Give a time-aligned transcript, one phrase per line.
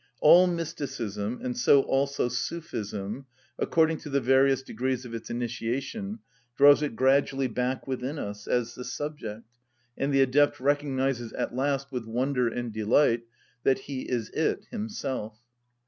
[0.19, 3.27] All mysticism, and so also Sufism,
[3.59, 6.21] according to the various degrees of its initiation,
[6.57, 9.43] draws it gradually back within us, as the subject,
[9.95, 13.27] and the adept recognises at last with wonder and delight
[13.61, 15.39] that he is it himself.